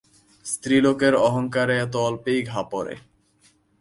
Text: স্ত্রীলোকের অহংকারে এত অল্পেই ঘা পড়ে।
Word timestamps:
স্ত্রীলোকের 0.45 1.13
অহংকারে 1.19 1.75
এত 1.77 1.93
অল্পেই 1.99 2.39
ঘা 2.43 2.61
পড়ে। 2.71 2.95